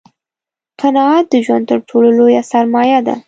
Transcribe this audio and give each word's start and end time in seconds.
قناعت 0.81 1.25
دژوند 1.35 1.63
تر 1.69 1.79
ټولو 1.89 2.07
لویه 2.17 2.43
سرمایه 2.51 2.99
ده 3.07 3.15